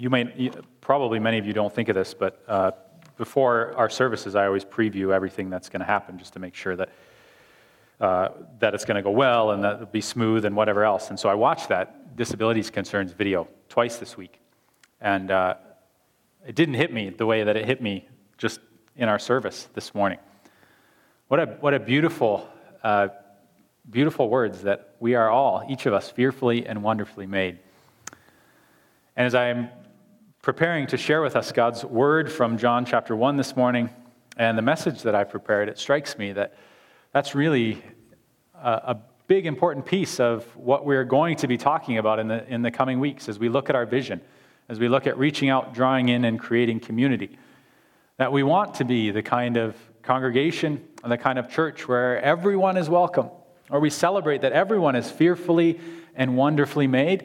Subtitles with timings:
[0.00, 0.50] you may,
[0.80, 2.70] probably many of you don't think of this, but uh,
[3.18, 6.74] before our services, I always preview everything that's going to happen just to make sure
[6.74, 6.88] that,
[8.00, 8.28] uh,
[8.60, 11.10] that it's going to go well and that it'll be smooth and whatever else.
[11.10, 14.40] And so I watched that disabilities concerns video twice this week.
[15.02, 15.56] And uh,
[16.46, 18.08] it didn't hit me the way that it hit me
[18.38, 18.58] just
[18.96, 20.18] in our service this morning.
[21.28, 22.48] What a, what a beautiful,
[22.82, 23.08] uh,
[23.90, 27.58] beautiful words that we are all, each of us, fearfully and wonderfully made.
[29.14, 29.68] And as I am
[30.42, 33.90] preparing to share with us God's word from John chapter 1 this morning
[34.38, 36.54] and the message that I've prepared, it strikes me that
[37.12, 37.82] that's really
[38.54, 42.48] a, a big, important piece of what we're going to be talking about in the,
[42.48, 44.18] in the coming weeks as we look at our vision,
[44.70, 47.36] as we look at reaching out, drawing in, and creating community.
[48.16, 52.18] That we want to be the kind of congregation, and the kind of church where
[52.22, 53.28] everyone is welcome,
[53.68, 55.78] or we celebrate that everyone is fearfully
[56.14, 57.24] and wonderfully made,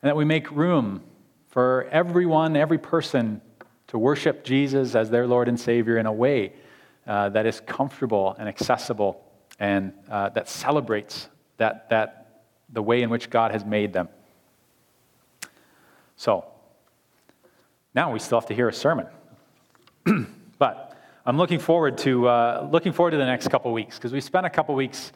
[0.00, 1.02] and that we make room
[1.48, 3.40] for everyone, every person
[3.88, 6.52] to worship Jesus as their Lord and Savior in a way
[7.06, 9.24] uh, that is comfortable and accessible
[9.58, 14.08] and uh, that celebrates that, that the way in which God has made them.
[16.16, 16.44] So,
[17.94, 19.06] now we still have to hear a sermon.
[20.58, 24.20] but I'm looking forward to, uh, looking forward to the next couple weeks because we
[24.20, 25.12] spent a couple weeks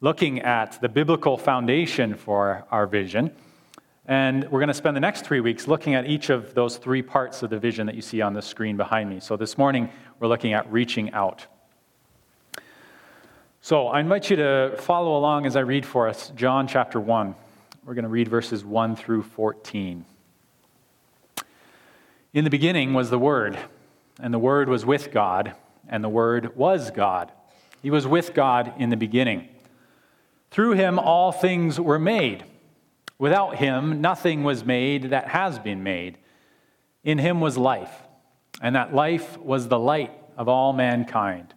[0.00, 3.34] looking at the biblical foundation for our vision.
[4.08, 7.02] And we're going to spend the next three weeks looking at each of those three
[7.02, 9.18] parts of the vision that you see on the screen behind me.
[9.18, 9.90] So this morning,
[10.20, 11.44] we're looking at reaching out.
[13.60, 17.34] So I invite you to follow along as I read for us John chapter 1.
[17.84, 20.04] We're going to read verses 1 through 14.
[22.32, 23.58] In the beginning was the Word,
[24.20, 25.56] and the Word was with God,
[25.88, 27.32] and the Word was God.
[27.82, 29.48] He was with God in the beginning.
[30.52, 32.44] Through him all things were made.
[33.18, 36.18] Without him, nothing was made that has been made.
[37.02, 38.02] In him was life,
[38.60, 41.54] and that life was the light of all mankind.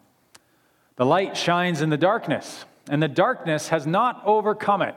[0.95, 4.95] The light shines in the darkness, and the darkness has not overcome it.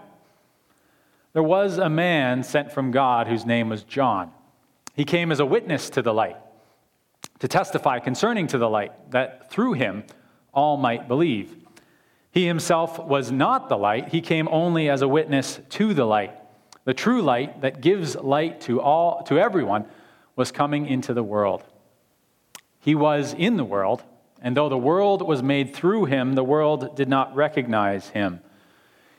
[1.33, 4.31] There was a man sent from God whose name was John.
[4.95, 6.37] He came as a witness to the light,
[7.39, 10.05] to testify concerning to the light, that through him
[10.53, 11.57] all might believe.
[12.31, 16.35] He himself was not the light, he came only as a witness to the light.
[16.85, 19.87] The true light that gives light to all to everyone
[20.35, 21.63] was coming into the world.
[22.81, 24.03] He was in the world,
[24.41, 28.41] and though the world was made through him, the world did not recognize him.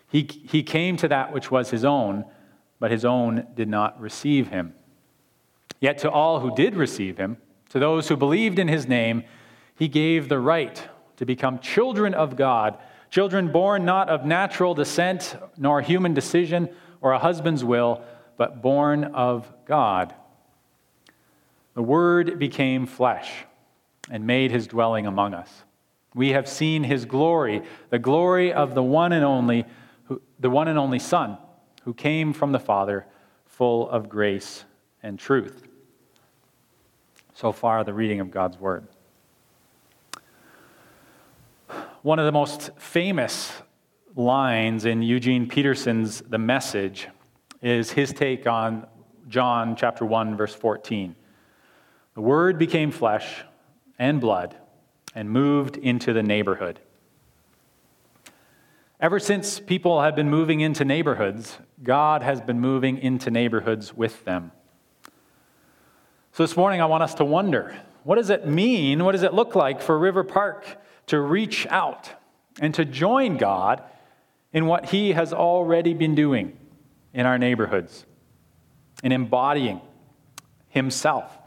[0.10, 2.26] He, he came to that which was his own,
[2.80, 4.74] but his own did not receive him.
[5.80, 7.38] Yet to all who did receive him,
[7.70, 9.24] to those who believed in his name,
[9.76, 10.88] he gave the right
[11.18, 12.78] to become children of God,
[13.10, 16.70] children born not of natural descent nor human decision
[17.04, 18.02] or a husband's will,
[18.38, 20.16] but born of God.
[21.76, 23.46] The Word became flesh
[24.10, 25.64] and made his dwelling among us.
[26.16, 29.66] We have seen his glory, the glory of the one and only,
[30.06, 31.38] who, the one and only Son,
[31.84, 33.06] who came from the Father,
[33.46, 34.64] full of grace
[35.02, 35.68] and truth.
[37.34, 38.88] So far, the reading of God's Word.
[42.02, 43.52] One of the most famous
[44.16, 47.08] lines in Eugene Peterson's The Message
[47.62, 48.86] is his take on
[49.28, 51.16] John chapter 1 verse 14.
[52.14, 53.44] The word became flesh
[53.98, 54.56] and blood
[55.16, 56.80] and moved into the neighborhood.
[59.00, 64.24] Ever since people have been moving into neighborhoods, God has been moving into neighborhoods with
[64.26, 64.52] them.
[66.34, 69.04] So this morning, I want us to wonder what does it mean?
[69.04, 72.12] What does it look like for River Park to reach out
[72.60, 73.84] and to join God
[74.54, 76.58] in what He has already been doing
[77.14, 78.06] in our neighborhoods,
[79.04, 79.82] in embodying
[80.70, 81.38] Himself.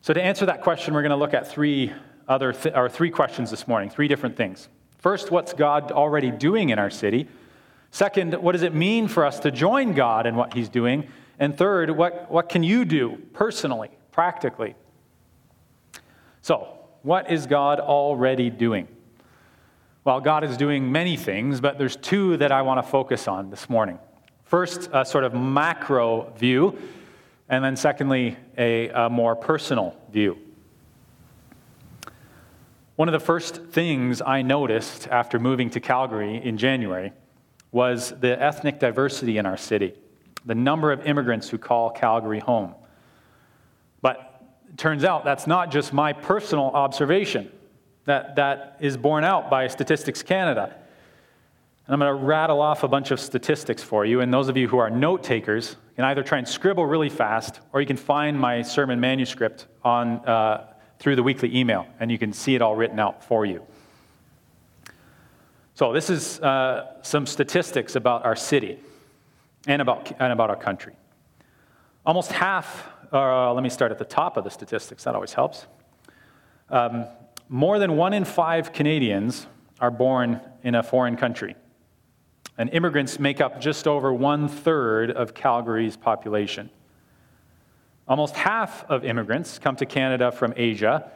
[0.00, 1.92] So, to answer that question, we're going to look at three
[2.26, 4.68] other th- or three questions this morning, three different things.
[4.98, 7.28] First, what's God already doing in our city?
[7.90, 11.08] Second, what does it mean for us to join God in what He's doing?
[11.38, 14.74] And third, what, what can you do personally, practically?
[16.42, 16.68] So,
[17.02, 18.88] what is God already doing?
[20.08, 23.50] Well, God is doing many things, but there's two that I want to focus on
[23.50, 23.98] this morning.
[24.46, 26.78] First, a sort of macro view,
[27.50, 30.38] and then secondly, a, a more personal view.
[32.96, 37.12] One of the first things I noticed after moving to Calgary in January
[37.70, 39.92] was the ethnic diversity in our city,
[40.46, 42.74] the number of immigrants who call Calgary home.
[44.00, 44.42] But
[44.78, 47.52] turns out that's not just my personal observation
[48.08, 50.74] that, that is borne out by Statistics Canada.
[51.86, 54.22] And I'm going to rattle off a bunch of statistics for you.
[54.22, 57.60] And those of you who are note takers can either try and scribble really fast,
[57.74, 62.16] or you can find my sermon manuscript on, uh, through the weekly email, and you
[62.16, 63.62] can see it all written out for you.
[65.74, 68.78] So, this is uh, some statistics about our city
[69.66, 70.94] and about, and about our country.
[72.06, 75.66] Almost half, uh, let me start at the top of the statistics, that always helps.
[76.70, 77.06] Um,
[77.48, 79.46] more than one in five Canadians
[79.80, 81.56] are born in a foreign country.
[82.56, 86.70] And immigrants make up just over one third of Calgary's population.
[88.08, 91.10] Almost half of immigrants come to Canada from Asia,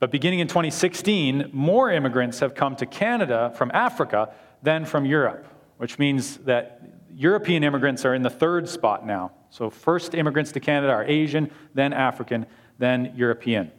[0.00, 4.32] but beginning in 2016, more immigrants have come to Canada from Africa
[4.62, 5.46] than from Europe,
[5.76, 6.82] which means that
[7.14, 9.32] European immigrants are in the third spot now.
[9.50, 12.46] So, first immigrants to Canada are Asian, then African,
[12.78, 13.72] then European,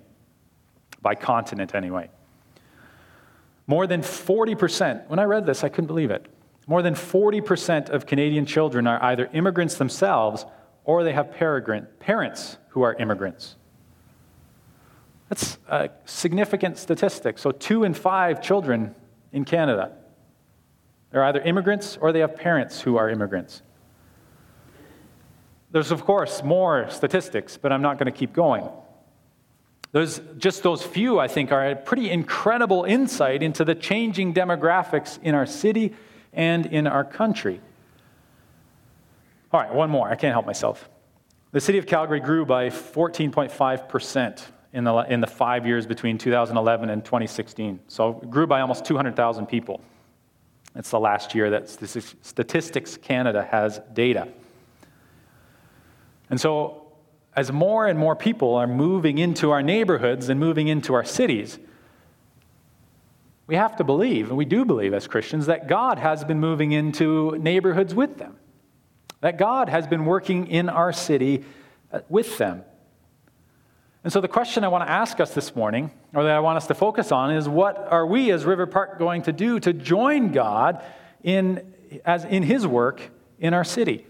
[1.01, 2.09] by continent anyway.
[3.67, 6.25] More than 40%, when I read this, I couldn't believe it.
[6.67, 10.45] More than 40% of Canadian children are either immigrants themselves
[10.83, 13.55] or they have parents who are immigrants.
[15.29, 17.37] That's a significant statistic.
[17.37, 18.95] So, two in five children
[19.31, 19.91] in Canada,
[21.11, 23.61] they're either immigrants or they have parents who are immigrants.
[25.71, 28.67] There's, of course, more statistics, but I'm not going to keep going.
[29.91, 35.17] Those, just those few, I think, are a pretty incredible insight into the changing demographics
[35.23, 35.95] in our city
[36.31, 37.59] and in our country.
[39.51, 40.07] All right, one more.
[40.07, 40.87] I can't help myself.
[41.51, 44.41] The city of Calgary grew by 14.5%
[44.73, 47.79] in the, in the five years between 2011 and 2016.
[47.87, 49.81] So it grew by almost 200,000 people.
[50.75, 54.27] It's the last year that Statistics Canada has data.
[56.29, 56.78] And so,
[57.35, 61.59] as more and more people are moving into our neighborhoods and moving into our cities,
[63.47, 66.71] we have to believe, and we do believe as Christians, that God has been moving
[66.71, 68.37] into neighborhoods with them,
[69.21, 71.43] that God has been working in our city
[71.91, 72.63] uh, with them.
[74.03, 76.57] And so, the question I want to ask us this morning, or that I want
[76.57, 79.73] us to focus on, is what are we as River Park going to do to
[79.73, 80.83] join God
[81.23, 81.73] in,
[82.05, 83.01] as in His work
[83.39, 84.05] in our city?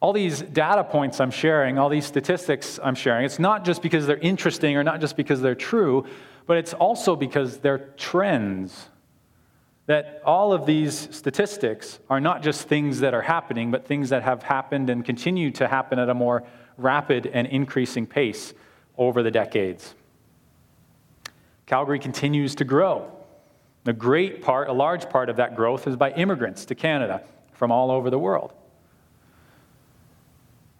[0.00, 4.06] All these data points I'm sharing, all these statistics I'm sharing, it's not just because
[4.06, 6.06] they're interesting or not just because they're true,
[6.46, 8.88] but it's also because they're trends.
[9.86, 14.22] That all of these statistics are not just things that are happening, but things that
[14.22, 16.44] have happened and continue to happen at a more
[16.78, 18.54] rapid and increasing pace
[18.96, 19.94] over the decades.
[21.66, 23.10] Calgary continues to grow.
[23.86, 27.70] A great part, a large part of that growth is by immigrants to Canada from
[27.70, 28.52] all over the world.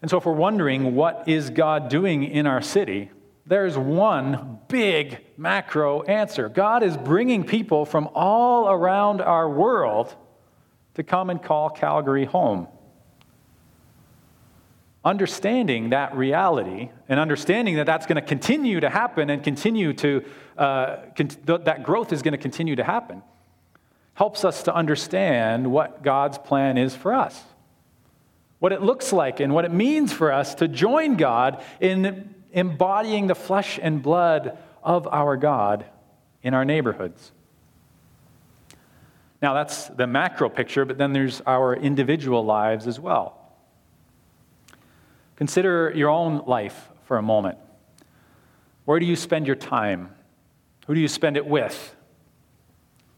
[0.03, 3.11] And so, if we're wondering what is God doing in our city,
[3.47, 10.15] there's one big macro answer God is bringing people from all around our world
[10.95, 12.69] to come and call Calgary home.
[15.05, 20.25] Understanding that reality and understanding that that's going to continue to happen and continue to,
[20.59, 23.23] uh, that growth is going to continue to happen,
[24.15, 27.43] helps us to understand what God's plan is for us.
[28.61, 33.27] What it looks like and what it means for us to join God in embodying
[33.27, 35.85] the flesh and blood of our God
[36.43, 37.33] in our neighborhoods.
[39.43, 43.37] Now, that's the macro picture, but then there's our individual lives as well.
[45.37, 47.57] Consider your own life for a moment.
[48.85, 50.11] Where do you spend your time?
[50.87, 51.97] Who do you spend it with?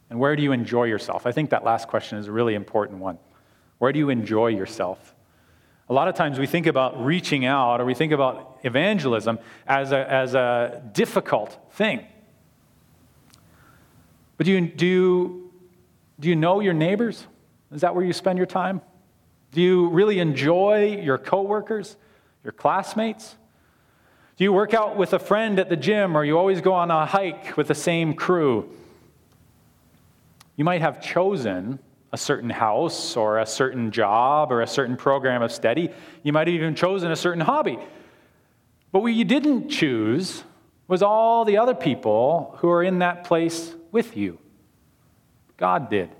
[0.08, 1.26] And where do you enjoy yourself?
[1.26, 3.18] I think that last question is a really important one.
[3.78, 5.11] Where do you enjoy yourself?
[5.92, 9.92] A lot of times we think about reaching out or we think about evangelism as
[9.92, 12.06] a, as a difficult thing.
[14.38, 15.52] But do you, do, you,
[16.18, 17.26] do you know your neighbors?
[17.74, 18.80] Is that where you spend your time?
[19.50, 21.98] Do you really enjoy your coworkers,
[22.42, 23.36] your classmates?
[24.38, 26.90] Do you work out with a friend at the gym or you always go on
[26.90, 28.74] a hike with the same crew?
[30.56, 31.80] You might have chosen
[32.12, 35.90] a certain house or a certain job or a certain program of study.
[36.22, 37.78] You might have even chosen a certain hobby.
[38.92, 40.44] But what you didn't choose
[40.88, 44.38] was all the other people who are in that place with you.
[45.56, 46.10] God did.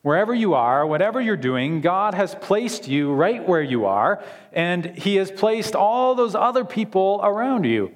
[0.00, 4.86] Wherever you are, whatever you're doing, God has placed you right where you are, and
[4.96, 7.92] He has placed all those other people around you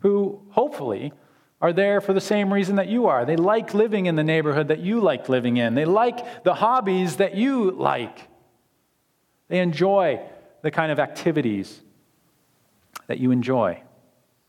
[0.00, 1.12] who hopefully
[1.60, 3.24] are there for the same reason that you are.
[3.24, 7.16] They like living in the neighborhood that you like living in, they like the hobbies
[7.16, 8.28] that you like.
[9.48, 10.20] They enjoy
[10.62, 11.80] the kind of activities
[13.06, 13.80] that you enjoy,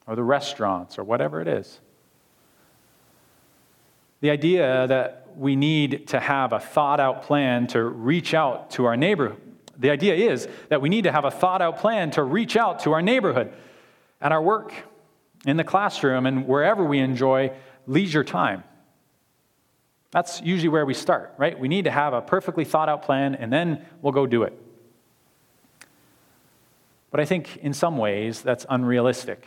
[0.08, 1.80] or the restaurants, or whatever it is.
[4.22, 8.86] The idea that we need to have a thought out plan to reach out to
[8.86, 9.36] our neighbor.
[9.78, 12.80] The idea is that we need to have a thought out plan to reach out
[12.80, 13.54] to our neighborhood,
[14.20, 14.74] at our work,
[15.46, 17.52] in the classroom, and wherever we enjoy
[17.86, 18.64] leisure time.
[20.12, 21.58] That's usually where we start, right?
[21.58, 24.54] We need to have a perfectly thought out plan, and then we'll go do it.
[27.12, 29.46] But I think in some ways that's unrealistic.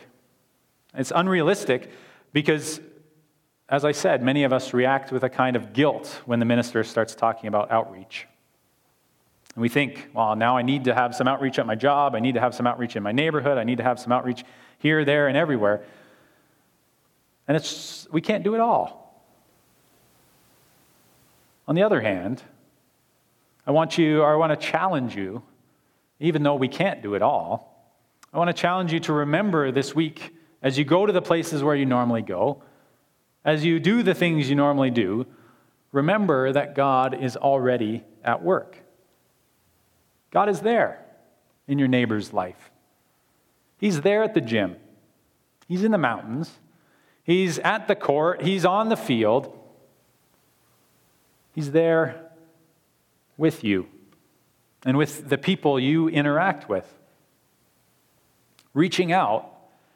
[0.93, 1.89] It's unrealistic
[2.33, 2.79] because
[3.71, 6.83] as I said, many of us react with a kind of guilt when the minister
[6.83, 8.27] starts talking about outreach.
[9.55, 12.19] And we think, well, now I need to have some outreach at my job, I
[12.19, 14.43] need to have some outreach in my neighborhood, I need to have some outreach
[14.81, 15.83] here, there, and everywhere.
[17.47, 19.23] And it's, we can't do it all.
[21.67, 22.41] On the other hand,
[23.65, 25.41] I want you, or I want to challenge you,
[26.19, 27.89] even though we can't do it all,
[28.33, 31.63] I want to challenge you to remember this week as you go to the places
[31.63, 32.63] where you normally go
[33.43, 35.25] as you do the things you normally do,
[35.91, 38.77] remember that God is already at work.
[40.29, 41.03] God is there
[41.67, 42.70] in your neighbor's life.
[43.81, 44.77] He's there at the gym,
[45.67, 46.51] He's in the mountains,
[47.23, 49.57] He's at the court, He's on the field.
[51.53, 52.31] He's there
[53.37, 53.87] with you
[54.85, 56.87] and with the people you interact with.
[58.73, 59.51] Reaching out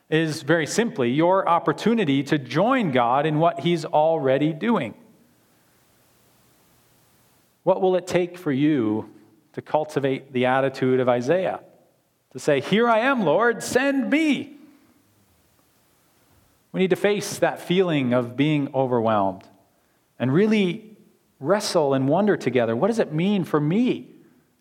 [0.10, 4.96] is very simply your opportunity to join God in what He's already doing.
[7.64, 9.10] What will it take for you
[9.54, 11.62] to cultivate the attitude of Isaiah?
[12.36, 14.58] To say, Here I am, Lord, send me.
[16.74, 19.46] We need to face that feeling of being overwhelmed
[20.20, 20.98] and really
[21.40, 24.10] wrestle and wonder together what does it mean for me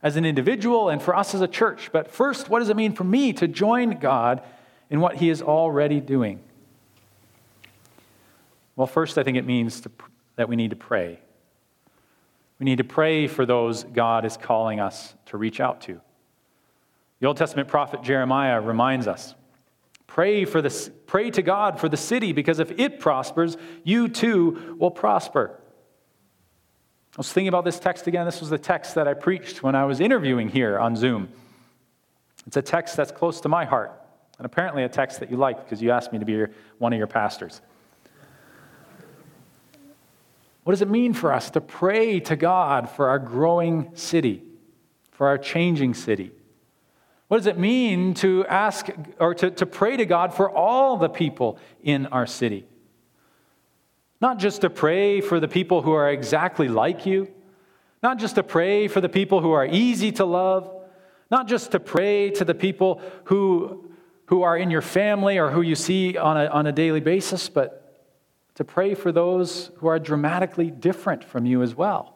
[0.04, 1.90] as an individual and for us as a church?
[1.90, 4.44] But first, what does it mean for me to join God
[4.88, 6.38] in what He is already doing?
[8.76, 9.90] Well, first, I think it means to,
[10.36, 11.18] that we need to pray.
[12.60, 16.00] We need to pray for those God is calling us to reach out to.
[17.20, 19.34] The Old Testament prophet Jeremiah reminds us
[20.06, 24.76] pray, for the, pray to God for the city, because if it prospers, you too
[24.78, 25.58] will prosper.
[27.14, 28.24] I was thinking about this text again.
[28.24, 31.28] This was the text that I preached when I was interviewing here on Zoom.
[32.46, 33.92] It's a text that's close to my heart.
[34.38, 36.92] And apparently, a text that you liked because you asked me to be your, one
[36.92, 37.60] of your pastors.
[40.64, 44.42] What does it mean for us to pray to God for our growing city,
[45.12, 46.32] for our changing city?
[47.34, 48.86] What does it mean to ask
[49.18, 52.64] or to, to pray to God for all the people in our city?
[54.20, 57.26] Not just to pray for the people who are exactly like you,
[58.04, 60.72] not just to pray for the people who are easy to love,
[61.28, 63.90] not just to pray to the people who
[64.26, 67.48] who are in your family or who you see on a, on a daily basis,
[67.48, 68.00] but
[68.54, 72.13] to pray for those who are dramatically different from you as well.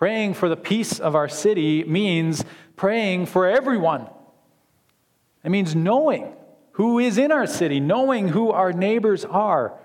[0.00, 2.42] Praying for the peace of our city means
[2.74, 4.08] praying for everyone.
[5.44, 6.32] It means knowing
[6.72, 9.78] who is in our city, knowing who our neighbors are,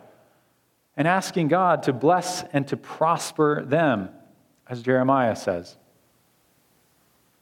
[0.96, 4.08] and asking God to bless and to prosper them,
[4.70, 5.76] as Jeremiah says.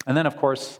[0.07, 0.79] And then, of course,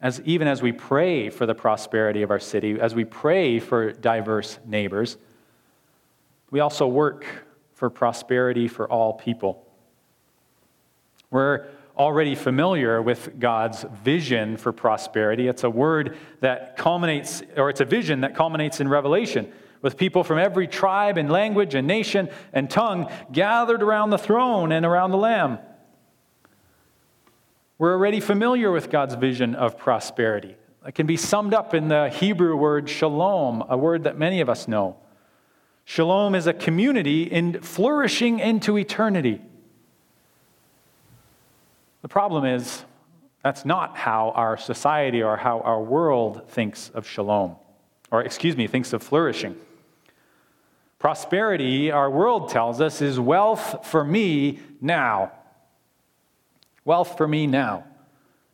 [0.00, 3.90] as even as we pray for the prosperity of our city, as we pray for
[3.90, 5.16] diverse neighbors,
[6.52, 7.26] we also work
[7.74, 9.65] for prosperity for all people.
[11.36, 11.66] We're
[11.98, 15.48] already familiar with God's vision for prosperity.
[15.48, 19.52] It's a word that culminates, or it's a vision that culminates in Revelation,
[19.82, 24.72] with people from every tribe and language and nation and tongue gathered around the throne
[24.72, 25.58] and around the Lamb.
[27.76, 30.56] We're already familiar with God's vision of prosperity.
[30.86, 34.48] It can be summed up in the Hebrew word shalom, a word that many of
[34.48, 34.96] us know.
[35.84, 39.42] Shalom is a community in flourishing into eternity.
[42.06, 42.84] The problem is,
[43.42, 47.56] that's not how our society or how our world thinks of shalom,
[48.12, 49.56] or excuse me, thinks of flourishing.
[51.00, 55.32] Prosperity, our world tells us, is wealth for me now
[56.84, 57.84] wealth for me now.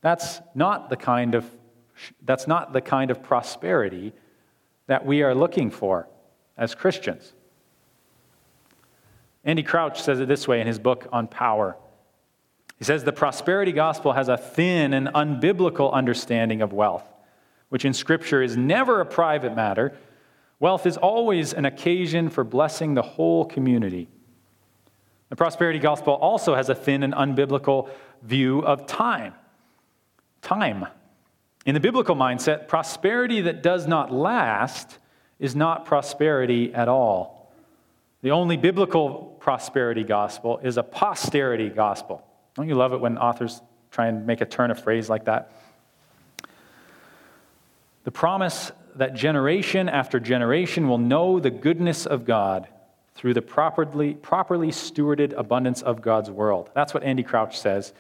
[0.00, 1.44] That's not the kind of
[2.23, 4.14] that's not the kind of prosperity
[4.87, 6.09] that we are looking for
[6.56, 7.35] as Christians.
[9.44, 11.76] Andy Crouch says it this way in his book on power.
[12.83, 17.05] He says the prosperity gospel has a thin and unbiblical understanding of wealth,
[17.69, 19.97] which in Scripture is never a private matter.
[20.59, 24.09] Wealth is always an occasion for blessing the whole community.
[25.29, 27.89] The prosperity gospel also has a thin and unbiblical
[28.21, 29.35] view of time.
[30.41, 30.89] Time.
[31.65, 34.99] In the biblical mindset, prosperity that does not last
[35.39, 37.53] is not prosperity at all.
[38.23, 42.27] The only biblical prosperity gospel is a posterity gospel.
[42.54, 45.52] Don't you love it when authors try and make a turn of phrase like that?
[48.04, 52.68] The promise that generation after generation will know the goodness of God
[53.14, 56.71] through the properly, properly stewarded abundance of God's world.
[56.75, 57.92] That's what Andy Crouch says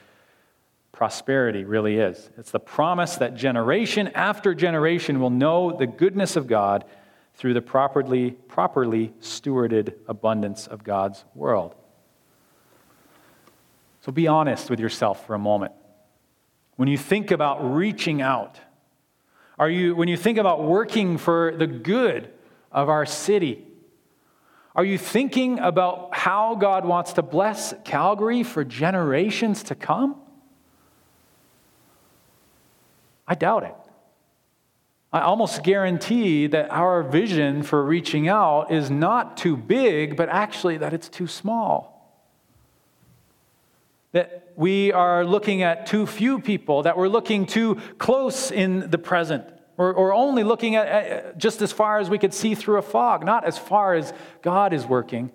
[0.92, 2.30] prosperity really is.
[2.36, 6.84] It's the promise that generation after generation will know the goodness of God
[7.34, 11.74] through the properly, properly stewarded abundance of God's world.
[14.02, 15.72] So be honest with yourself for a moment.
[16.76, 18.58] When you think about reaching out,
[19.58, 22.28] are you, when you think about working for the good
[22.72, 23.64] of our city,
[24.74, 30.16] are you thinking about how God wants to bless Calgary for generations to come?
[33.28, 33.76] I doubt it.
[35.12, 40.78] I almost guarantee that our vision for reaching out is not too big, but actually
[40.78, 41.92] that it's too small.
[44.12, 48.98] That we are looking at too few people, that we're looking too close in the
[48.98, 49.44] present,
[49.78, 53.24] or, only looking at, at just as far as we could see through a fog,
[53.24, 55.32] not as far as God is working,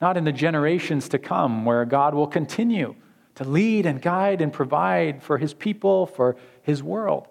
[0.00, 2.94] not in the generations to come, where God will continue
[3.36, 7.26] to lead and guide and provide for his people, for his world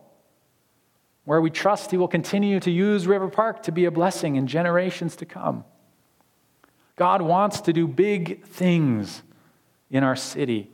[1.29, 4.47] where we trust He will continue to use River Park to be a blessing in
[4.47, 5.63] generations to come.
[6.95, 9.21] God wants to do big things
[9.89, 10.71] in our city.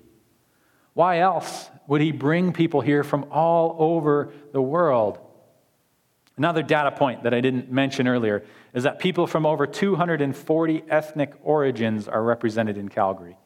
[0.93, 5.19] Why else would He bring people here from all over the world?
[6.38, 8.43] Another data point that I didn't mention earlier
[8.74, 13.38] is that people from over 240 ethnic origins are represented in Calgary.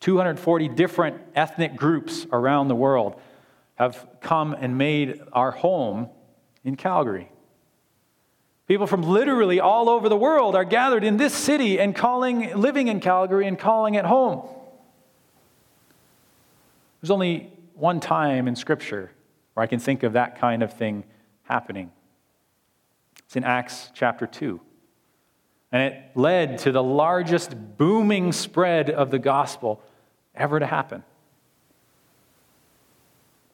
[0.00, 3.20] 240 different ethnic groups around the world
[3.76, 6.08] have come and made our home
[6.64, 7.30] in Calgary.
[8.66, 12.88] People from literally all over the world are gathered in this city and calling, living
[12.88, 14.48] in Calgary and calling it home.
[17.00, 19.10] There's only one time in Scripture
[19.54, 21.04] where I can think of that kind of thing
[21.44, 21.90] happening.
[23.24, 24.60] It's in Acts chapter 2.
[25.72, 29.82] And it led to the largest booming spread of the gospel
[30.34, 31.04] ever to happen.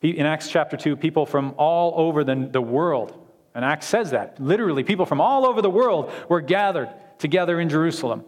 [0.03, 3.19] In Acts chapter 2, people from all over the, the world,
[3.55, 7.69] and Acts says that, literally, people from all over the world were gathered together in
[7.69, 8.25] Jerusalem.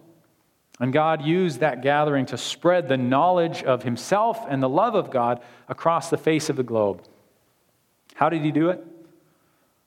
[0.81, 5.11] And God used that gathering to spread the knowledge of Himself and the love of
[5.11, 7.03] God across the face of the globe.
[8.14, 8.85] How did He do it?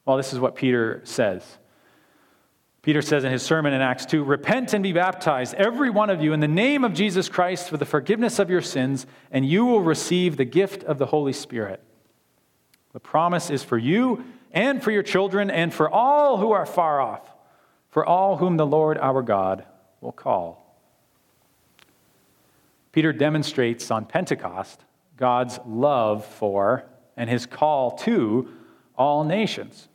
[0.05, 1.57] Well, this is what Peter says.
[2.81, 6.21] Peter says in his sermon in Acts 2 Repent and be baptized, every one of
[6.21, 9.65] you, in the name of Jesus Christ for the forgiveness of your sins, and you
[9.65, 11.81] will receive the gift of the Holy Spirit.
[12.93, 16.99] The promise is for you and for your children and for all who are far
[16.99, 17.21] off,
[17.89, 19.63] for all whom the Lord our God
[20.01, 20.60] will call.
[22.91, 24.83] Peter demonstrates on Pentecost
[25.17, 28.49] God's love for and his call to
[28.97, 29.87] all nations.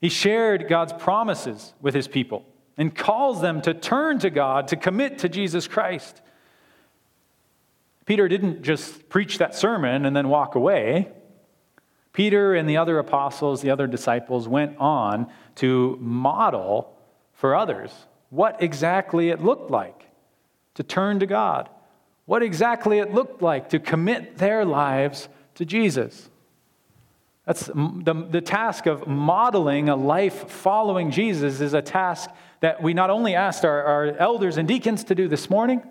[0.00, 2.44] He shared God's promises with his people
[2.76, 6.20] and calls them to turn to God, to commit to Jesus Christ.
[8.04, 11.08] Peter didn't just preach that sermon and then walk away.
[12.12, 16.96] Peter and the other apostles, the other disciples, went on to model
[17.32, 17.90] for others
[18.30, 20.08] what exactly it looked like
[20.74, 21.68] to turn to God,
[22.26, 26.30] what exactly it looked like to commit their lives to Jesus.
[27.46, 32.94] That's the, the task of modeling a life following Jesus is a task that we
[32.94, 35.82] not only asked our, our elders and deacons to do this morning,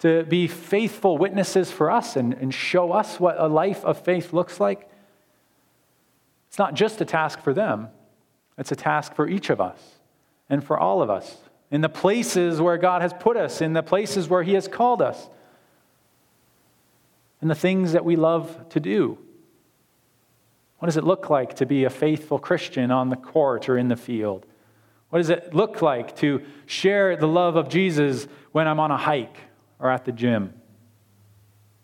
[0.00, 4.34] to be faithful witnesses for us and, and show us what a life of faith
[4.34, 4.90] looks like.
[6.48, 7.88] It's not just a task for them,
[8.58, 9.80] it's a task for each of us
[10.50, 11.38] and for all of us
[11.70, 15.02] in the places where God has put us, in the places where He has called
[15.02, 15.28] us,
[17.44, 19.18] in the things that we love to do.
[20.78, 23.88] What does it look like to be a faithful Christian on the court or in
[23.88, 24.46] the field?
[25.10, 28.96] What does it look like to share the love of Jesus when I'm on a
[28.96, 29.36] hike
[29.78, 30.54] or at the gym?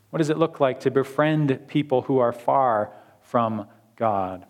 [0.09, 4.47] What does it look like to befriend people who are far from God?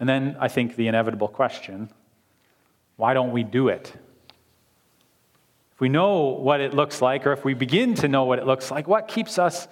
[0.00, 1.90] And then I think the inevitable question
[2.96, 3.92] why don't we do it?
[5.78, 8.46] If we know what it looks like, or if we begin to know what it
[8.46, 9.68] looks like, what keeps us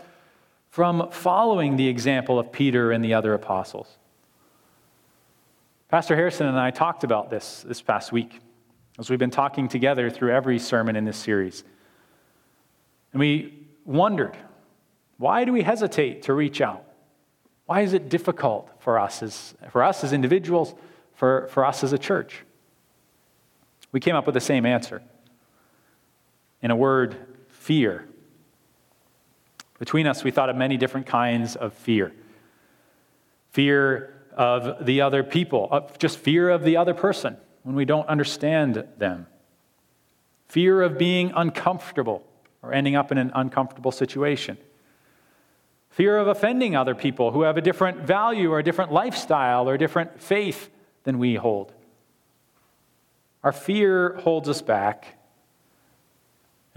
[0.71, 3.89] from following the example of Peter and the other apostles.
[5.89, 8.39] Pastor Harrison and I talked about this this past week
[9.01, 11.65] as we've been talking together through every sermon in this series.
[13.13, 14.37] And we wondered
[15.19, 16.85] why do we hesitate to reach out?
[17.65, 20.73] Why is it difficult for us as, for us as individuals,
[21.15, 22.45] for, for us as a church?
[23.91, 25.03] We came up with the same answer.
[26.63, 27.17] In a word,
[27.49, 28.09] fear.
[29.79, 32.13] Between us, we thought of many different kinds of fear
[33.51, 38.87] fear of the other people, just fear of the other person when we don't understand
[38.99, 39.27] them,
[40.47, 42.23] fear of being uncomfortable
[42.61, 44.59] or ending up in an uncomfortable situation,
[45.89, 49.75] fear of offending other people who have a different value or a different lifestyle or
[49.75, 50.69] a different faith
[51.05, 51.73] than we hold.
[53.43, 55.16] Our fear holds us back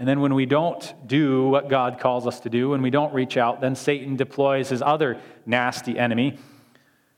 [0.00, 3.12] and then when we don't do what God calls us to do, when we don't
[3.12, 6.38] reach out, then Satan deploys his other nasty enemy.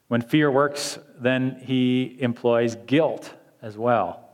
[0.08, 4.28] When fear works, then he employs guilt as well.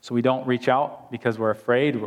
[0.00, 2.02] So we don't reach out because we're afraid.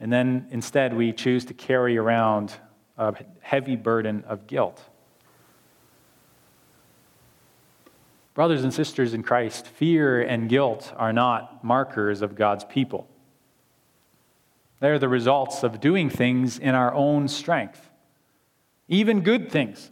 [0.00, 2.52] And then instead, we choose to carry around
[2.98, 4.82] a heavy burden of guilt.
[8.34, 13.08] Brothers and sisters in Christ, fear and guilt are not markers of God's people.
[14.84, 17.88] They're the results of doing things in our own strength.
[18.86, 19.90] Even good things,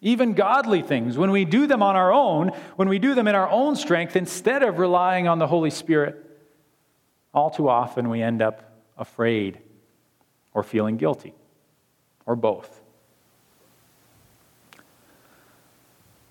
[0.00, 3.36] even godly things, when we do them on our own, when we do them in
[3.36, 6.28] our own strength, instead of relying on the Holy Spirit,
[7.32, 9.60] all too often we end up afraid
[10.54, 11.34] or feeling guilty,
[12.26, 12.82] or both.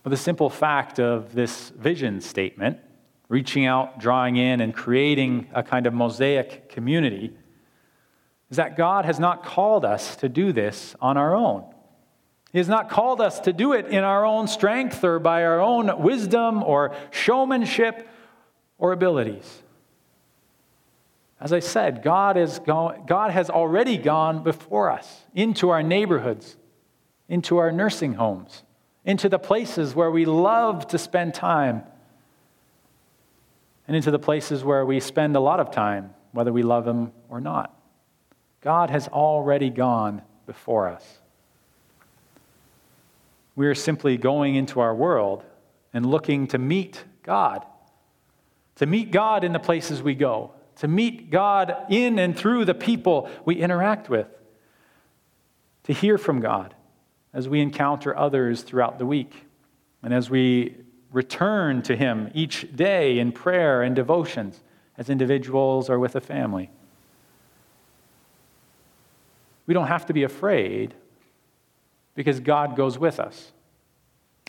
[0.04, 2.78] But the simple fact of this vision statement,
[3.30, 7.38] reaching out, drawing in, and creating a kind of mosaic community,
[8.51, 11.63] is that God has not called us to do this on our own.
[12.51, 15.61] He has not called us to do it in our own strength or by our
[15.61, 18.09] own wisdom or showmanship
[18.77, 19.63] or abilities.
[21.39, 26.57] As I said, God, is go- God has already gone before us into our neighborhoods,
[27.29, 28.63] into our nursing homes,
[29.05, 31.83] into the places where we love to spend time,
[33.87, 37.13] and into the places where we spend a lot of time, whether we love Him
[37.29, 37.80] or not.
[38.62, 41.19] God has already gone before us.
[43.56, 45.43] We are simply going into our world
[45.93, 47.65] and looking to meet God,
[48.76, 52.74] to meet God in the places we go, to meet God in and through the
[52.74, 54.28] people we interact with,
[55.84, 56.76] to hear from God
[57.34, 59.45] as we encounter others throughout the week,
[60.04, 60.76] and as we
[61.12, 64.62] return to Him each day in prayer and devotions
[64.97, 66.69] as individuals or with a family.
[69.71, 70.93] We don't have to be afraid
[72.13, 73.53] because God goes with us.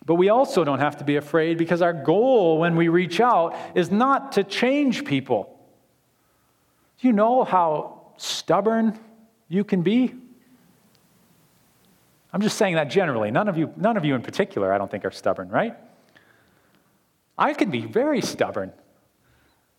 [0.05, 3.57] But we also don't have to be afraid because our goal when we reach out
[3.77, 5.57] is not to change people.
[6.99, 8.99] Do you know how stubborn
[9.49, 10.13] you can be?
[12.33, 13.31] I'm just saying that generally.
[13.31, 15.77] None of you, none of you in particular, I don't think, are stubborn, right?
[17.39, 18.73] I can be very stubborn.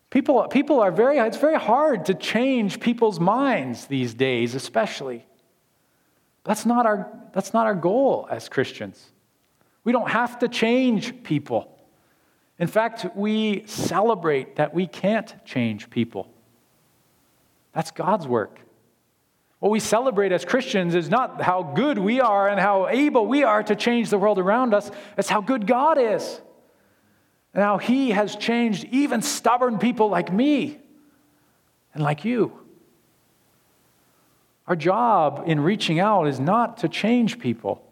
[0.09, 5.25] People, people are very, it's very hard to change people's minds these days, especially.
[6.43, 9.11] That's not our, that's not our goal as Christians.
[9.83, 11.69] We don't have to change people.
[12.59, 16.29] In fact, we celebrate that we can't change people.
[17.73, 18.59] That's God's work.
[19.59, 23.43] What we celebrate as Christians is not how good we are and how able we
[23.43, 26.41] are to change the world around us, it's how good God is.
[27.53, 30.79] And how He has changed even stubborn people like me
[31.93, 32.62] and like you.
[34.67, 37.83] Our job in reaching out is not to change people.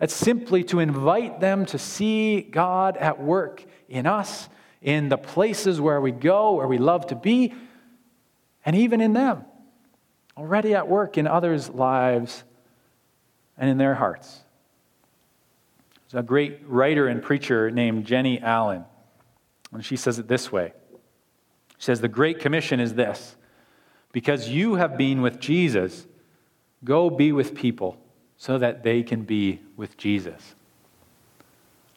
[0.00, 4.48] It's simply to invite them to see God at work in us,
[4.82, 7.54] in the places where we go, where we love to be,
[8.64, 9.44] and even in them.
[10.36, 12.44] Already at work in others' lives
[13.56, 14.40] and in their hearts.
[16.10, 18.84] There's a great writer and preacher named Jennie Allen,
[19.72, 20.72] and she says it this way
[21.78, 23.35] She says, The Great Commission is this
[24.16, 26.06] because you have been with Jesus,
[26.82, 27.98] go be with people
[28.38, 30.54] so that they can be with Jesus.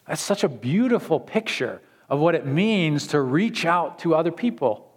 [0.06, 1.80] That's such a beautiful picture
[2.10, 4.92] of what it means to reach out to other people.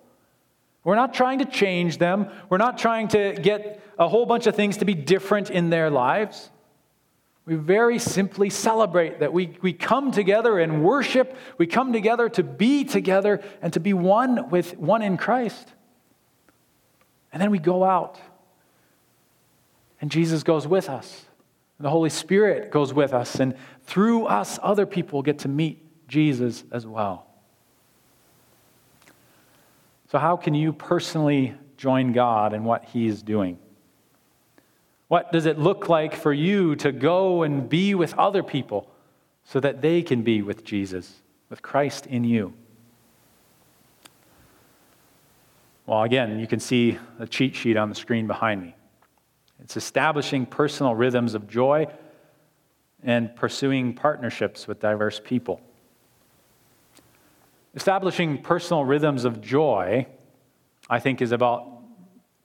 [0.83, 2.27] We're not trying to change them.
[2.49, 5.89] We're not trying to get a whole bunch of things to be different in their
[5.89, 6.49] lives.
[7.45, 11.37] We very simply celebrate that we, we come together and worship.
[11.57, 15.69] We come together to be together and to be one with one in Christ.
[17.33, 18.19] And then we go out.
[19.99, 21.25] And Jesus goes with us.
[21.79, 23.39] And the Holy Spirit goes with us.
[23.39, 27.25] And through us, other people get to meet Jesus as well.
[30.11, 33.57] So, how can you personally join God in what He's doing?
[35.07, 38.87] What does it look like for you to go and be with other people
[39.43, 42.53] so that they can be with Jesus, with Christ in you?
[45.85, 48.75] Well, again, you can see the cheat sheet on the screen behind me.
[49.61, 51.87] It's establishing personal rhythms of joy
[53.03, 55.61] and pursuing partnerships with diverse people.
[57.75, 60.07] Establishing personal rhythms of joy,
[60.89, 61.67] I think, is about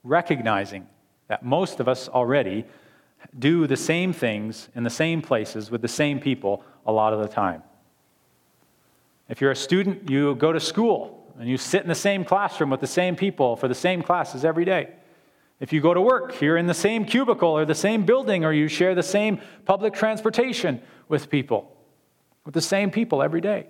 [0.03, 0.87] recognizing
[1.27, 2.65] that most of us already
[3.37, 7.19] do the same things in the same places with the same people a lot of
[7.19, 7.63] the time.
[9.29, 12.69] If you're a student, you go to school and you sit in the same classroom
[12.69, 14.89] with the same people for the same classes every day.
[15.61, 18.51] If you go to work, you're in the same cubicle or the same building, or
[18.51, 21.75] you share the same public transportation with people,
[22.45, 23.67] with the same people every day.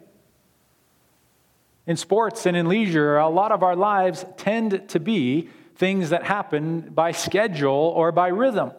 [1.86, 6.24] In sports and in leisure, a lot of our lives tend to be things that
[6.24, 8.72] happen by schedule or by rhythm.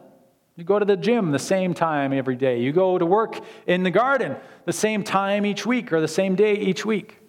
[0.57, 2.61] You go to the gym the same time every day.
[2.61, 6.35] You go to work in the garden the same time each week or the same
[6.35, 7.20] day each week.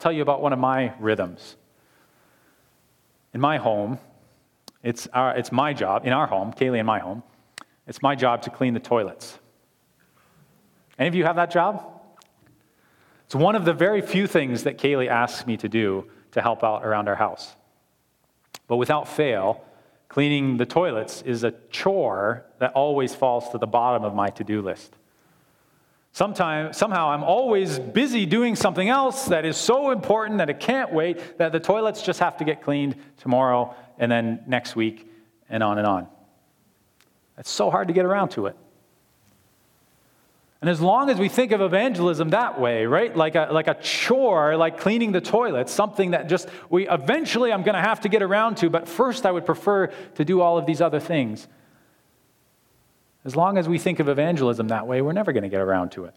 [0.00, 1.56] Tell you about one of my rhythms.
[3.34, 3.98] In my home,
[4.82, 7.22] it's, our, it's my job, in our home, Kaylee and my home,
[7.86, 9.38] it's my job to clean the toilets.
[10.98, 11.84] Any of you have that job?
[13.26, 16.64] It's one of the very few things that Kaylee asks me to do to help
[16.64, 17.54] out around our house.
[18.68, 19.64] But without fail,
[20.08, 24.44] cleaning the toilets is a chore that always falls to the bottom of my to
[24.44, 24.96] do list.
[26.12, 30.92] Sometime, somehow I'm always busy doing something else that is so important that it can't
[30.92, 35.08] wait that the toilets just have to get cleaned tomorrow and then next week
[35.48, 36.08] and on and on.
[37.38, 38.56] It's so hard to get around to it.
[40.60, 43.74] And as long as we think of evangelism that way, right, like a, like a
[43.74, 48.10] chore, like cleaning the toilets, something that just we eventually I'm going to have to
[48.10, 51.48] get around to, but first I would prefer to do all of these other things.
[53.24, 55.90] As long as we think of evangelism that way, we're never going to get around
[55.92, 56.14] to it.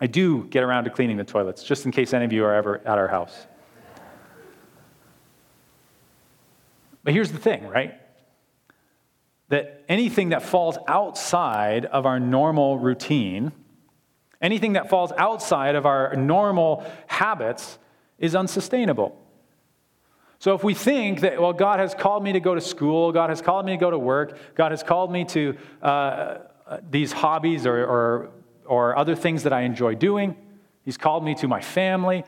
[0.00, 2.54] I do get around to cleaning the toilets, just in case any of you are
[2.54, 3.46] ever at our house.
[7.02, 8.00] But here's the thing, right?
[9.48, 13.52] that anything that falls outside of our normal routine,
[14.40, 17.78] anything that falls outside of our normal habits,
[18.18, 19.16] is unsustainable.
[20.44, 23.30] So if we think that, well, God has called me to go to school, God
[23.30, 26.36] has called me to go to work, God has called me to uh,
[26.90, 28.30] these hobbies or, or,
[28.66, 30.36] or other things that I enjoy doing,
[30.84, 32.24] He's called me to my family,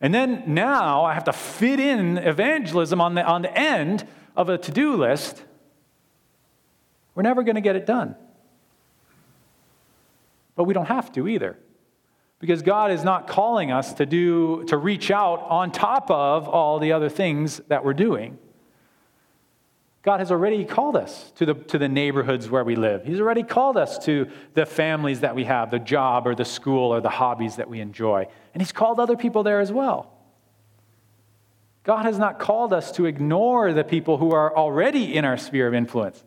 [0.00, 4.48] and then now I have to fit in evangelism on the, on the end of
[4.48, 5.44] a to do list
[7.14, 8.16] we're never going to get it done.
[10.56, 11.58] But we don't have to either.
[12.40, 16.78] Because God is not calling us to do to reach out on top of all
[16.78, 18.38] the other things that we're doing.
[20.02, 23.04] God has already called us to the, to the neighborhoods where we live.
[23.04, 26.94] He's already called us to the families that we have, the job or the school
[26.94, 28.26] or the hobbies that we enjoy.
[28.54, 30.10] And He's called other people there as well.
[31.82, 35.66] God has not called us to ignore the people who are already in our sphere
[35.68, 36.22] of influence.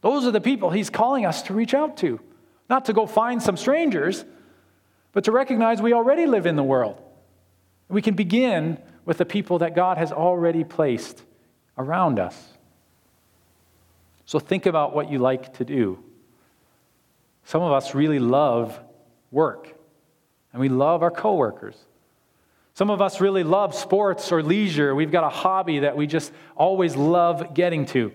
[0.00, 2.20] Those are the people he's calling us to reach out to.
[2.68, 4.24] Not to go find some strangers,
[5.12, 7.00] but to recognize we already live in the world.
[7.88, 11.22] We can begin with the people that God has already placed
[11.76, 12.36] around us.
[14.24, 15.98] So think about what you like to do.
[17.44, 18.78] Some of us really love
[19.32, 19.74] work,
[20.52, 21.76] and we love our coworkers.
[22.74, 24.94] Some of us really love sports or leisure.
[24.94, 28.12] We've got a hobby that we just always love getting to.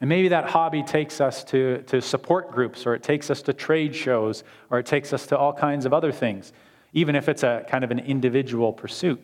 [0.00, 3.52] And maybe that hobby takes us to, to support groups, or it takes us to
[3.52, 6.52] trade shows, or it takes us to all kinds of other things,
[6.94, 9.22] even if it's a kind of an individual pursuit.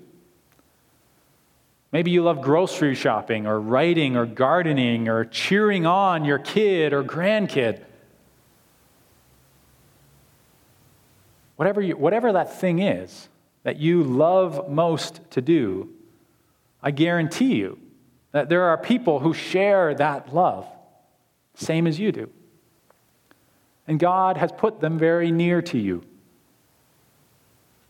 [1.92, 7.02] Maybe you love grocery shopping, or writing, or gardening, or cheering on your kid or
[7.02, 7.82] grandkid.
[11.54, 13.30] Whatever, you, whatever that thing is
[13.62, 15.88] that you love most to do,
[16.82, 17.78] I guarantee you
[18.37, 20.68] that there are people who share that love,
[21.55, 22.29] same as you do.
[23.88, 26.05] And God has put them very near to you.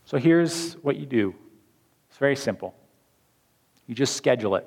[0.05, 1.35] So here's what you do
[2.09, 2.73] it's very simple.
[3.87, 4.65] You just schedule it.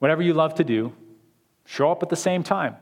[0.00, 0.92] Whatever you love to do,
[1.64, 2.74] show up at the same time,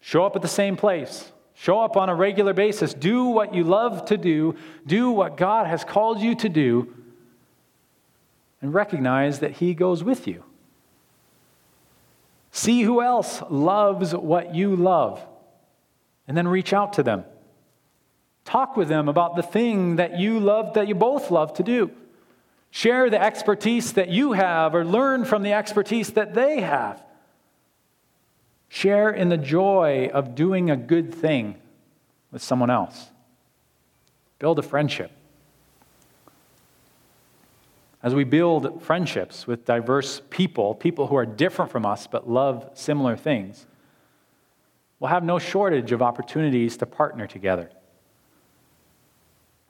[0.00, 2.94] show up at the same place, show up on a regular basis.
[2.94, 4.54] Do what you love to do,
[4.86, 6.94] do what God has called you to do
[8.64, 10.42] and recognize that He goes with you.
[12.50, 15.20] See who else loves what you love,
[16.26, 17.24] and then reach out to them.
[18.46, 21.90] Talk with them about the thing that you love, that you both love to do.
[22.70, 27.04] Share the expertise that you have, or learn from the expertise that they have.
[28.70, 31.56] Share in the joy of doing a good thing
[32.32, 33.10] with someone else.
[34.38, 35.10] Build a friendship.
[38.04, 42.70] As we build friendships with diverse people, people who are different from us but love
[42.74, 43.66] similar things,
[45.00, 47.70] we'll have no shortage of opportunities to partner together.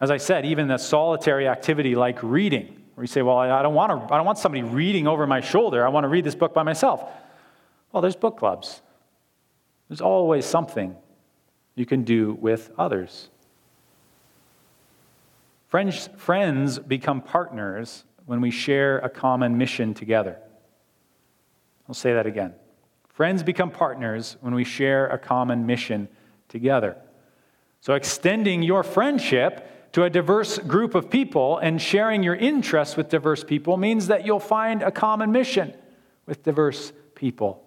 [0.01, 3.73] As I said, even a solitary activity like reading, where you say, Well, I don't,
[3.73, 5.87] want to, I don't want somebody reading over my shoulder.
[5.87, 7.09] I want to read this book by myself.
[7.93, 8.83] Well, there's book clubs.
[9.89, 10.97] There's always something
[11.77, 13.29] you can do with others.
[15.69, 20.39] Friends, friends become partners when we share a common mission together.
[21.89, 22.55] I'll say that again.
[23.09, 26.09] Friends become partners when we share a common mission
[26.49, 26.97] together.
[27.81, 33.11] So, extending your friendship to a diverse group of people and sharing your interests with
[33.11, 35.73] diverse people means that you'll find a common mission
[36.27, 37.63] with diverse people.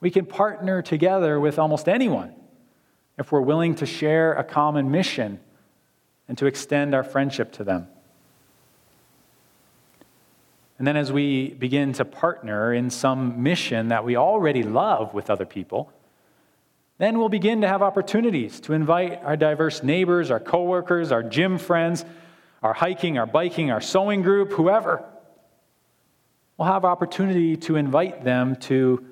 [0.00, 2.34] We can partner together with almost anyone
[3.16, 5.40] if we're willing to share a common mission
[6.28, 7.88] and to extend our friendship to them.
[10.78, 15.28] And then, as we begin to partner in some mission that we already love with
[15.28, 15.92] other people,
[16.98, 21.58] then we'll begin to have opportunities to invite our diverse neighbors, our coworkers, our gym
[21.58, 22.04] friends,
[22.62, 25.04] our hiking, our biking, our sewing group, whoever.
[26.56, 29.04] We'll have opportunity to invite them to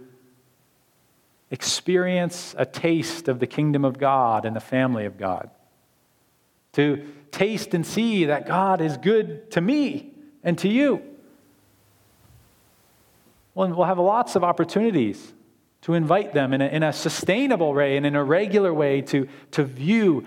[1.50, 5.50] experience a taste of the kingdom of God and the family of God.
[6.72, 11.02] To taste and see that God is good to me and to you.
[13.56, 15.32] Well, we'll have lots of opportunities
[15.80, 19.26] to invite them in a, in a sustainable way and in a regular way to,
[19.52, 20.26] to view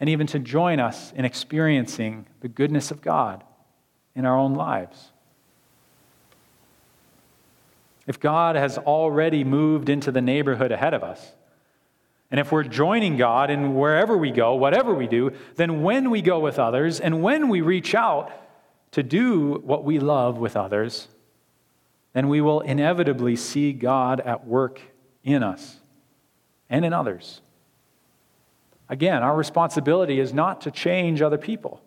[0.00, 3.44] and even to join us in experiencing the goodness of God
[4.14, 5.12] in our own lives.
[8.06, 11.34] If God has already moved into the neighborhood ahead of us,
[12.30, 16.22] and if we're joining God in wherever we go, whatever we do, then when we
[16.22, 18.32] go with others and when we reach out
[18.92, 21.08] to do what we love with others,
[22.12, 24.80] then we will inevitably see God at work
[25.22, 25.76] in us
[26.70, 27.40] and in others.
[28.88, 31.82] Again, our responsibility is not to change other people.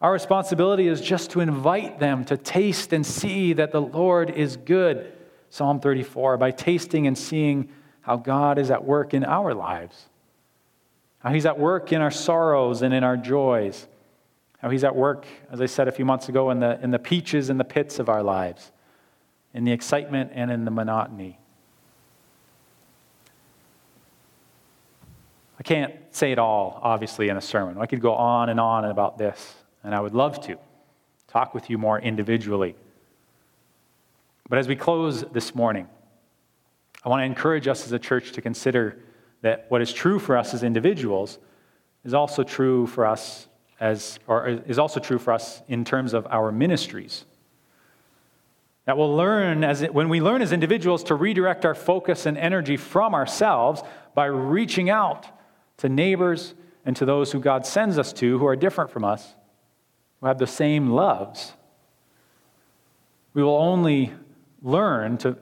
[0.00, 4.56] Our responsibility is just to invite them to taste and see that the Lord is
[4.56, 5.12] good.
[5.50, 7.68] Psalm 34, by tasting and seeing
[8.02, 10.06] how God is at work in our lives,
[11.18, 13.88] how He's at work in our sorrows and in our joys,
[14.58, 16.98] how He's at work, as I said a few months ago, in the, in the
[16.98, 18.70] peaches and the pits of our lives
[19.54, 21.38] in the excitement and in the monotony.
[25.58, 27.76] I can't say it all, obviously, in a sermon.
[27.78, 30.56] I could go on and on about this, and I would love to
[31.28, 32.74] talk with you more individually.
[34.48, 35.86] But as we close this morning,
[37.04, 38.98] I want to encourage us as a church to consider
[39.42, 41.38] that what is true for us as individuals
[42.04, 43.46] is also true for us
[43.78, 47.24] as or is also true for us in terms of our ministries.
[48.90, 52.76] That we'll learn as when we learn as individuals to redirect our focus and energy
[52.76, 53.84] from ourselves
[54.16, 55.26] by reaching out
[55.76, 59.36] to neighbors and to those who God sends us to who are different from us,
[60.18, 61.52] who have the same loves.
[63.32, 64.12] We will only
[64.60, 65.36] learn to,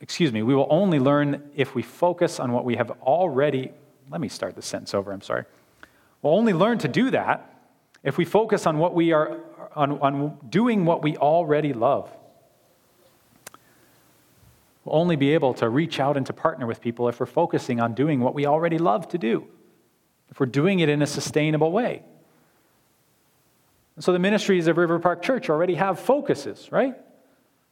[0.00, 3.70] excuse me, we will only learn if we focus on what we have already.
[4.10, 5.44] Let me start the sentence over, I'm sorry.
[6.22, 7.54] We'll only learn to do that
[8.02, 9.40] if we focus on what we are,
[9.76, 12.10] on, on doing what we already love.
[14.88, 17.78] We'll only be able to reach out and to partner with people if we're focusing
[17.78, 19.46] on doing what we already love to do,
[20.30, 22.04] if we're doing it in a sustainable way.
[23.98, 26.94] So the ministries of River Park Church already have focuses, right?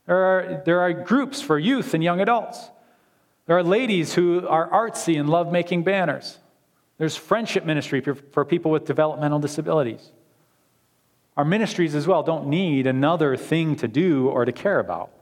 [0.05, 2.69] There are, there are groups for youth and young adults.
[3.47, 6.37] There are ladies who are artsy and love making banners.
[6.99, 10.13] There's friendship ministry for, for people with developmental disabilities.
[11.39, 15.13] Our ministries as well don't need another thing to do or to care about.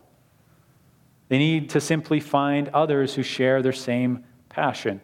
[1.28, 5.00] They need to simply find others who share their same passion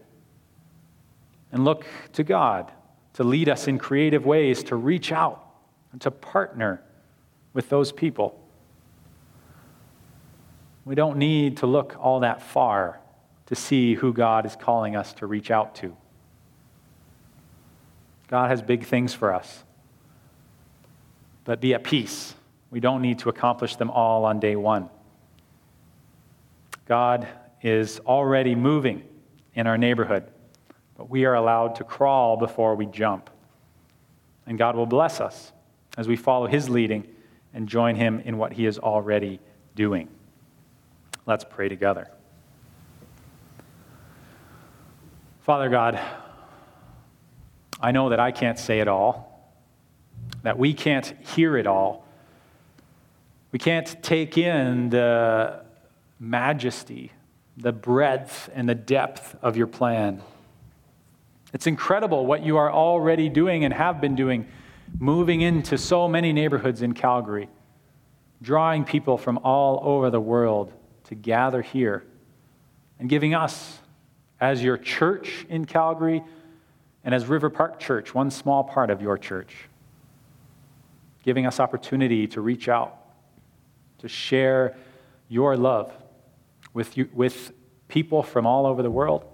[1.53, 2.71] and look to God
[3.15, 5.45] to lead us in creative ways to reach out
[5.93, 6.83] and to partner
[7.53, 8.39] with those people.
[10.85, 13.01] We don't need to look all that far
[13.47, 15.97] to see who God is calling us to reach out to.
[18.29, 19.65] God has big things for us.
[21.45, 22.35] But be at peace.
[22.71, 24.89] We don't need to accomplish them all on day one.
[26.91, 27.29] God
[27.63, 29.05] is already moving
[29.55, 30.25] in our neighborhood,
[30.97, 33.31] but we are allowed to crawl before we jump.
[34.45, 35.53] And God will bless us
[35.97, 37.07] as we follow His leading
[37.55, 39.39] and join Him in what He is already
[39.77, 40.09] doing.
[41.27, 42.11] Let's pray together.
[45.43, 46.01] Father God,
[47.81, 49.55] I know that I can't say it all,
[50.43, 52.05] that we can't hear it all
[53.53, 55.65] We can't take in the
[56.21, 57.11] majesty,
[57.57, 60.23] the breadth, and the depth of your plan.
[61.53, 64.47] It's incredible what you are already doing and have been doing,
[64.99, 67.49] moving into so many neighborhoods in Calgary,
[68.43, 70.73] drawing people from all over the world
[71.05, 72.05] to gather here,
[72.99, 73.79] and giving us,
[74.41, 76.23] as your church in Calgary,
[77.03, 79.57] and as River Park Church, one small part of your church,
[81.25, 82.97] giving us opportunity to reach out,
[83.99, 84.77] to share
[85.29, 85.93] your love
[86.73, 87.53] with, you, with
[87.89, 89.25] people from all over the world,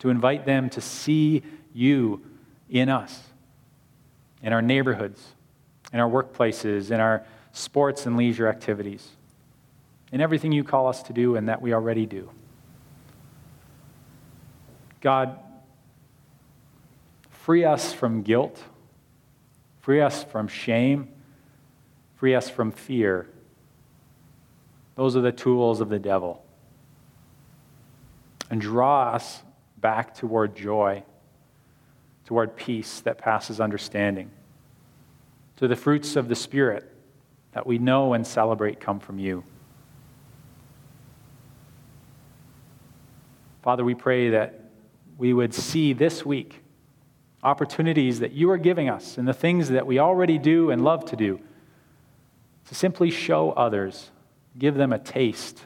[0.00, 1.42] to invite them to see
[1.72, 2.22] you
[2.68, 3.20] in us,
[4.42, 5.34] in our neighborhoods,
[5.92, 9.08] in our workplaces, in our sports and leisure activities,
[10.12, 12.30] in everything you call us to do and that we already do.
[15.00, 15.38] God,
[17.30, 18.62] free us from guilt,
[19.80, 21.08] free us from shame,
[22.16, 23.28] free us from fear.
[25.00, 26.44] Those are the tools of the devil.
[28.50, 29.42] And draw us
[29.78, 31.04] back toward joy,
[32.26, 34.30] toward peace that passes understanding,
[35.56, 36.94] to the fruits of the Spirit
[37.52, 39.42] that we know and celebrate come from you.
[43.62, 44.66] Father, we pray that
[45.16, 46.62] we would see this week
[47.42, 51.06] opportunities that you are giving us and the things that we already do and love
[51.06, 51.40] to do
[52.68, 54.10] to simply show others,
[54.58, 55.64] give them a taste,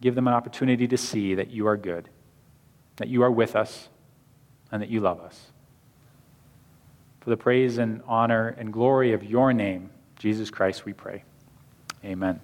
[0.00, 2.08] give them an opportunity to see that you are good,
[2.96, 3.88] that you are with us,
[4.70, 5.52] and that you love us.
[7.20, 11.24] For the praise and honor and glory of your name, Jesus Christ, we pray.
[12.04, 12.40] Amen.